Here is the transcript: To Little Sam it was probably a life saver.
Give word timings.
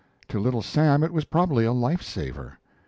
To 0.29 0.39
Little 0.39 0.63
Sam 0.63 1.03
it 1.03 1.13
was 1.13 1.25
probably 1.25 1.63
a 1.63 1.71
life 1.73 2.01
saver. 2.01 2.57